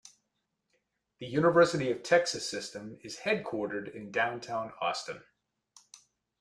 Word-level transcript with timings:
The 1.19 1.27
University 1.27 1.91
of 1.91 2.01
Texas 2.01 2.49
System 2.49 2.97
is 3.03 3.17
headquartered 3.17 3.93
in 3.93 4.09
Downtown 4.11 4.73
Austin. 4.81 5.21